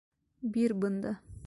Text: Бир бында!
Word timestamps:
Бир 0.55 0.75
бында! 0.85 1.15